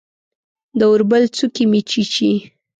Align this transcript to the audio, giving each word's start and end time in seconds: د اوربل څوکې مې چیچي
د 0.79 0.81
اوربل 0.89 1.23
څوکې 1.35 1.63
مې 1.71 1.81
چیچي 1.89 2.31